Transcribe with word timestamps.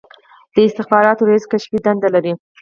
د 0.53 0.55
استخباراتو 0.67 1.27
رییس 1.29 1.45
کشفي 1.51 1.77
دنده 1.85 2.07
لري 2.15 2.33